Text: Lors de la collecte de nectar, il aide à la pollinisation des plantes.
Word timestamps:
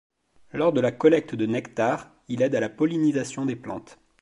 Lors 0.53 0.73
de 0.73 0.81
la 0.81 0.91
collecte 0.91 1.35
de 1.35 1.45
nectar, 1.45 2.09
il 2.27 2.41
aide 2.41 2.55
à 2.55 2.59
la 2.59 2.69
pollinisation 2.69 3.45
des 3.45 3.55
plantes. 3.55 3.99